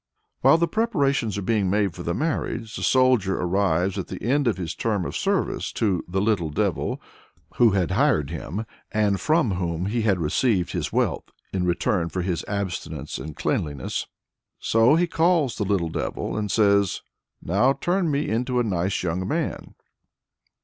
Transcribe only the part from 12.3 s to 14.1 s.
abstinence and cleanliness.